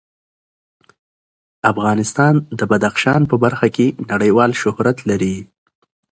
[1.71, 5.37] افغانستان د بدخشان په برخه کې نړیوال شهرت لري.